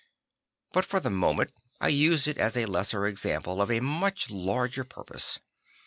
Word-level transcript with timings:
But 0.73 0.83
for 0.83 0.99
the 0.99 1.11
moment 1.11 1.51
I 1.79 1.89
use 1.89 2.25
it 2.27 2.39
as 2.39 2.57
a 2.57 2.65
lesser 2.65 3.05
example 3.05 3.63
for 3.63 3.71
a 3.71 3.79
much 3.81 4.31
larger 4.31 4.83
purpose. 4.83 5.37